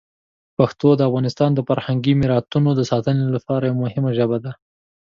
[0.57, 4.51] پښتو د افغانستان د فرهنګي میراتونو د ساتنې لپاره یوه مهمه ژبه ده.